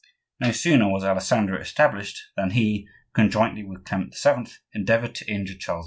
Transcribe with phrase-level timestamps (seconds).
[0.39, 5.79] No sooner was Alessandro established than he, conjointly with Clement VII., endeavored to injure Charles
[5.79, 5.79] V.